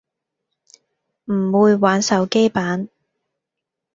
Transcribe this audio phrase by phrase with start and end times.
[1.25, 2.89] 唔會玩手機版